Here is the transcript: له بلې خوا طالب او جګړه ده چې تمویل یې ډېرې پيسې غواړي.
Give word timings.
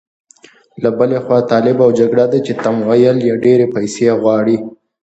له 0.81 0.89
بلې 0.97 1.17
خوا 1.25 1.39
طالب 1.51 1.77
او 1.85 1.89
جګړه 1.99 2.25
ده 2.31 2.39
چې 2.45 2.53
تمویل 2.65 3.17
یې 3.27 3.33
ډېرې 3.43 3.65
پيسې 3.75 4.07
غواړي. 4.21 4.57